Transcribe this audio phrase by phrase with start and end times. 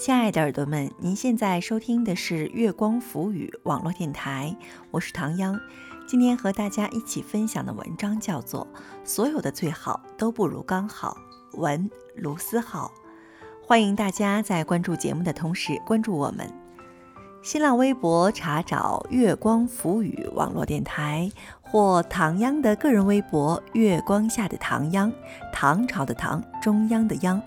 [0.00, 4.56] 亲爱的耳朵们，您现在收听的是月光浮语网络电台，
[4.90, 5.60] 我是唐央。
[6.08, 8.66] 今天和大家一起分享的文章叫做
[9.04, 11.18] 《所有的最好都不如刚好》，
[11.58, 12.90] 文卢思浩。
[13.62, 16.50] 欢迎大家在关注节目的同时关注我们。
[17.42, 21.30] 新浪微博查找“月光浮语”网络电台，
[21.60, 25.12] 或唐央的个人微博“月光下的唐央”，
[25.52, 27.42] 唐朝的唐，中央的央。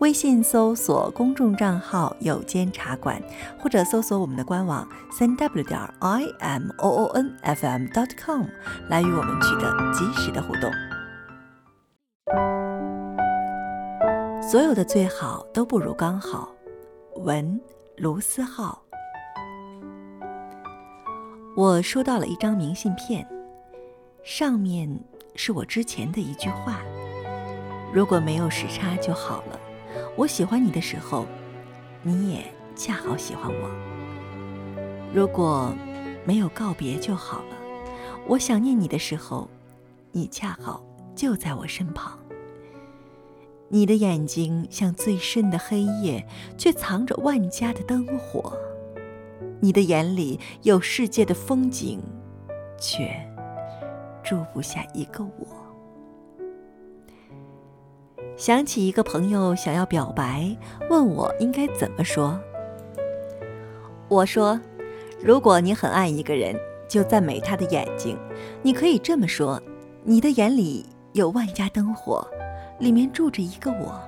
[0.00, 3.22] 微信搜索公众账号“有间茶馆”，
[3.60, 8.46] 或者搜索我们的官网三 w 点 i m o o n f m dot com
[8.88, 10.70] 来与我们取得及时的互动。
[14.42, 16.48] 所有的最好都不如刚好。
[17.16, 17.60] 文
[17.98, 18.82] 卢思浩。
[21.54, 23.28] 我收到了一张明信片，
[24.22, 24.88] 上面
[25.36, 26.80] 是我之前的一句话
[27.92, 29.60] ：“如果没有时差就好了。”
[30.16, 31.26] 我喜欢你的时候，
[32.02, 32.44] 你也
[32.76, 33.70] 恰好喜欢我。
[35.14, 35.74] 如果
[36.24, 37.56] 没有告别就好了。
[38.26, 39.48] 我想念你的时候，
[40.12, 40.84] 你恰好
[41.16, 42.18] 就在我身旁。
[43.68, 46.26] 你的眼睛像最深的黑夜，
[46.58, 48.52] 却藏着万家的灯火。
[49.60, 52.00] 你的眼里有世界的风景，
[52.78, 53.10] 却
[54.22, 55.59] 住不下一个我。
[58.40, 60.56] 想起一个朋友想要表白，
[60.88, 62.40] 问我应该怎么说。
[64.08, 64.58] 我说
[65.22, 66.56] ：“如果你很爱一个人，
[66.88, 68.18] 就赞美他的眼睛。
[68.62, 69.60] 你可以这么说：
[70.04, 72.26] 你的眼里有万家灯火，
[72.78, 74.00] 里面住着一个我。”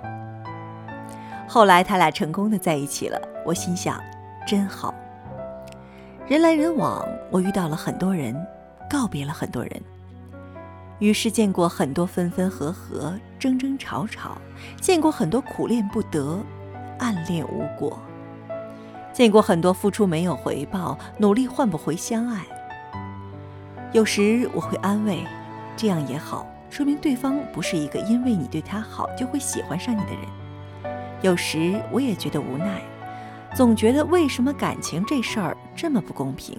[1.47, 4.01] 后来他俩成功的在一起了，我心想，
[4.47, 4.95] 真好。
[6.27, 8.35] 人来人往，我遇到了很多人，
[8.89, 9.83] 告别了很多人。
[11.03, 14.39] 于是见过很多分分合合、争争吵吵，
[14.81, 16.39] 见过很多苦恋不得、
[17.01, 18.01] 暗恋无果，
[19.13, 22.45] 见过很多付出没有回报、努力换不回相爱。
[23.91, 25.25] 有时我会安慰，
[25.77, 30.95] 这样也好，说明对方不是一个因为你对他好就会喜欢上你的人。
[31.21, 32.81] 有时我也觉得无奈。
[33.57, 36.57] 总觉得为什么感情这事儿这么不公平？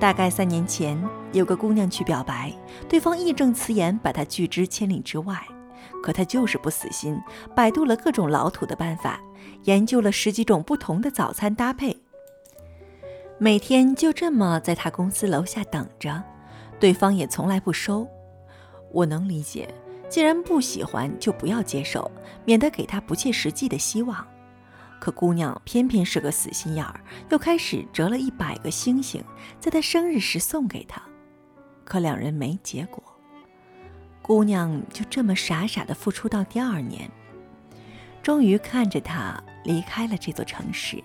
[0.00, 0.98] 大概三年前，
[1.32, 2.52] 有个姑娘去表白，
[2.88, 5.40] 对方义正辞严把她拒之千里之外，
[6.02, 7.20] 可她就是不死心，
[7.54, 9.20] 百度了各种老土的办法，
[9.64, 11.96] 研究了十几种不同的早餐搭配，
[13.38, 16.22] 每天就这么在她公司楼下等着，
[16.80, 18.06] 对方也从来不收。
[18.92, 19.72] 我能理解，
[20.08, 22.10] 既然不喜欢，就不要接受，
[22.44, 24.26] 免得给他不切实际的希望。
[24.98, 29.24] 可姑娘偏偏是个死心眼儿，又开始折了一百个星星，
[29.60, 31.00] 在他生日时送给他。
[31.90, 33.02] 可两人没结果，
[34.22, 37.10] 姑娘就这么傻傻的付出到第二年，
[38.22, 41.02] 终于看着他离开了这座城市。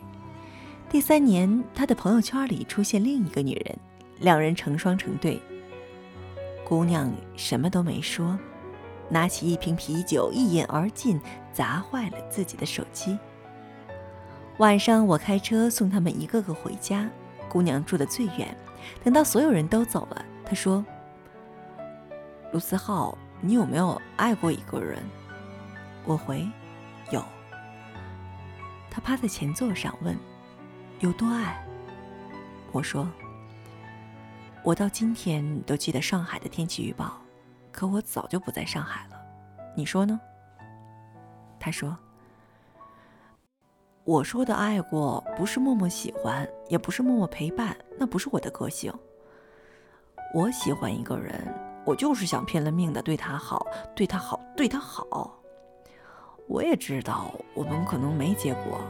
[0.87, 3.75] 第三年，他的朋友圈里出现另一个女人，
[4.19, 5.41] 两人成双成对。
[6.63, 8.37] 姑娘什么都没说，
[9.09, 11.19] 拿起一瓶啤酒一饮而尽，
[11.51, 13.17] 砸坏了自己的手机。
[14.59, 17.09] 晚上我开车送他们一个个回家，
[17.49, 18.55] 姑娘住的最远。
[19.03, 20.85] 等到所有人都走了，他说
[22.53, 25.03] ：“卢思浩，你有没有爱过一个人？”
[26.05, 26.47] 我回
[27.11, 27.23] ：“有。”
[28.91, 30.15] 他趴在前座上问
[31.01, 31.65] ：“有多爱？”
[32.71, 33.07] 我说
[34.63, 37.19] ：“我到今天都记得上海的天气预报，
[37.71, 39.19] 可我早就不在上海了。
[39.75, 40.19] 你说呢？”
[41.59, 41.97] 他说。
[44.03, 48.93] 我说的爱过，不是默默喜欢，也不是默默陪伴，那不是我的个性。
[50.35, 51.33] 我喜欢一个人，
[51.85, 53.65] 我就是想拼了命的对他好，
[53.95, 55.39] 对他好，对他好。
[56.45, 58.81] 我也知道我们可能没结果，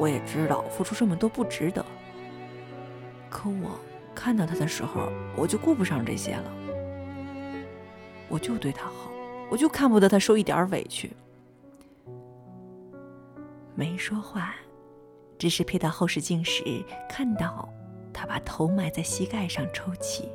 [0.00, 1.86] 我也知道付出这么多不值得。
[3.30, 3.78] 可我
[4.16, 6.52] 看到他的时候，我就顾不上这些了。
[8.28, 9.12] 我就对他好，
[9.48, 11.12] 我就看不得他受一点委屈。
[13.76, 14.56] 没说话，
[15.38, 16.64] 只是瞥到后视镜时，
[17.08, 17.68] 看到
[18.12, 20.28] 他把头埋在膝盖上抽泣。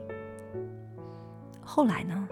[1.66, 2.28] 后来呢？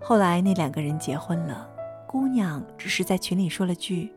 [0.00, 1.68] 后来那两个人结婚了，
[2.06, 4.12] 姑娘只是在群里说了句：“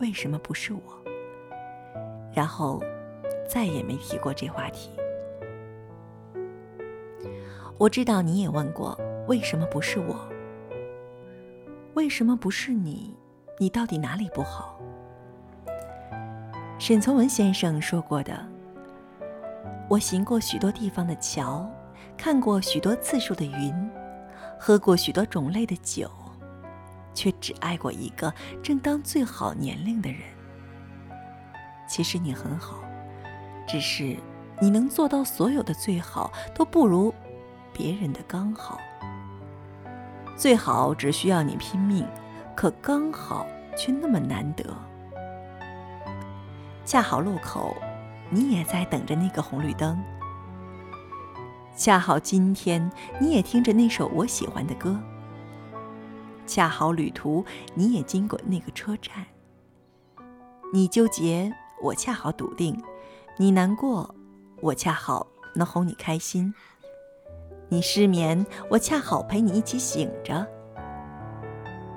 [0.00, 0.80] 为什么不是我？”
[2.34, 2.82] 然后
[3.48, 4.90] 再也没提过这话题。
[7.78, 8.98] 我知道你也问过
[9.28, 10.28] ：“为什么不是我？
[11.94, 13.16] 为什么不是你？”
[13.58, 14.80] 你到底哪里不好？
[16.78, 18.42] 沈从文先生说过的
[19.86, 21.70] ：“我行过许多地方的桥，
[22.22, 23.90] 看过许多次数的云，
[24.58, 26.10] 喝过许多种类的酒，
[27.14, 28.30] 却只爱过一个
[28.62, 30.20] 正当最好年龄的人。
[31.88, 32.84] 其实你很好，
[33.66, 34.18] 只是
[34.60, 37.12] 你能做到所有的最好都不如
[37.72, 38.78] 别人的刚好。
[40.36, 42.06] 最好只需要你拼命，
[42.54, 44.64] 可刚好却那么难得。
[46.84, 47.74] 恰好路口，
[48.28, 49.98] 你也在等着那个红绿灯。
[51.76, 52.90] 恰好今天，
[53.20, 54.98] 你也听着那首我喜欢的歌。
[56.46, 57.44] 恰好旅途，
[57.74, 59.24] 你也经过那个车站。
[60.72, 62.74] 你纠结，我恰好笃定；
[63.38, 64.14] 你难过，
[64.60, 66.52] 我恰好能哄你开心。
[67.68, 70.46] 你失眠，我恰好陪你一起醒着。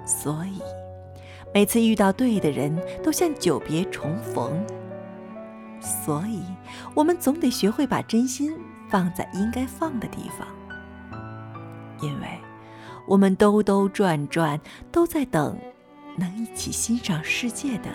[0.05, 0.61] 所以，
[1.53, 4.65] 每次遇到对的人，都像久别重逢。
[5.81, 6.43] 所以，
[6.93, 8.55] 我们总得学会把真心
[8.93, 10.47] 放在应该放的地方，
[11.99, 12.27] 因为
[13.07, 14.61] 我们兜兜转转
[14.91, 15.57] 都在等
[16.15, 17.89] 能一起欣赏世界的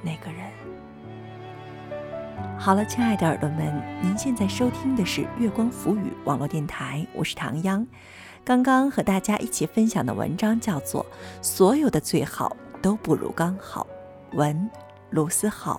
[0.00, 0.50] 那个人。
[2.58, 7.86] 好了，亲爱的耳朵们，您现在收听的是月光浮语网络电台，我是唐央。
[8.42, 11.04] 刚刚和大家一起分享的文章叫做
[11.42, 13.86] 《所有的最好都不如刚好》，
[14.38, 14.70] 文
[15.10, 15.78] 卢思浩。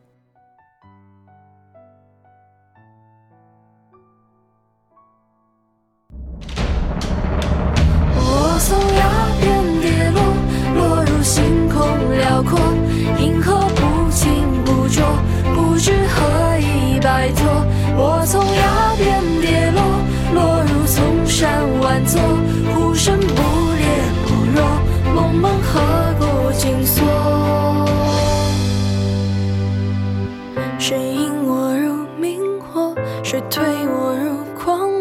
[30.91, 32.93] 谁引我入明火？
[33.23, 34.91] 谁推我入狂？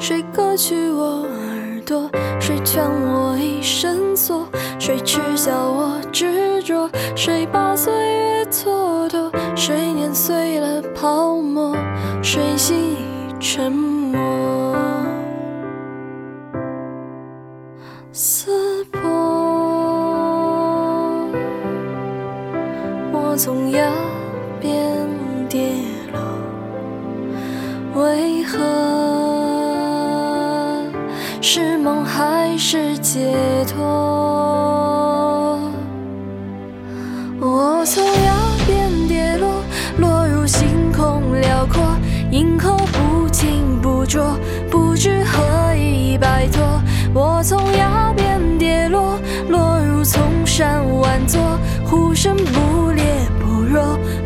[0.00, 2.10] 谁割去我耳朵？
[2.40, 4.48] 谁将我一绳索？
[4.78, 6.88] 谁耻笑我执着？
[7.14, 9.30] 谁把岁月蹉跎？
[9.54, 11.76] 谁碾碎了泡沫？
[12.22, 12.96] 谁心已
[13.38, 14.87] 沉默？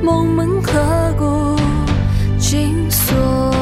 [0.03, 1.57] 梦门何故
[2.37, 3.53] 紧锁？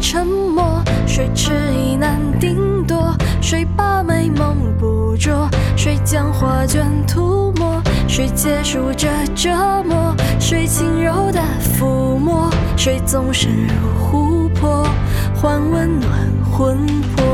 [0.00, 0.82] 沉默，
[1.18, 3.12] 谁迟疑难定夺？
[3.40, 5.50] 谁把美梦捕捉？
[5.76, 7.82] 谁将画卷涂抹？
[8.06, 9.50] 谁结束这折
[9.84, 10.14] 磨？
[10.38, 12.48] 谁轻柔的抚摸？
[12.76, 14.86] 谁纵身入湖泊，
[15.34, 16.12] 换温暖
[16.52, 17.26] 魂魄？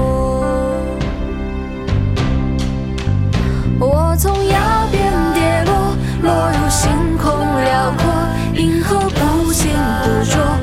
[3.79, 7.31] 我从崖边跌落，落入星空
[7.62, 8.11] 辽阔，
[8.55, 9.71] 银河不清
[10.03, 10.53] 不浊。